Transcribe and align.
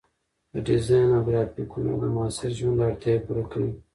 د 0.53 0.55
ډیزاین 0.67 1.09
او 1.15 1.21
ګرافیک 1.27 1.69
هنر 1.75 1.95
د 2.01 2.05
معاصر 2.15 2.51
ژوند 2.59 2.83
اړتیاوې 2.87 3.21
پوره 3.25 3.43
کوي. 3.51 3.73